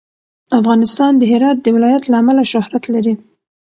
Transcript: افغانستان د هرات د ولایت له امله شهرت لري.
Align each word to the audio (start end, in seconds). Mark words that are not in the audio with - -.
افغانستان 0.59 1.11
د 1.17 1.23
هرات 1.31 1.57
د 1.61 1.67
ولایت 1.75 2.03
له 2.11 2.15
امله 2.21 2.43
شهرت 2.51 2.83
لري. 2.93 3.13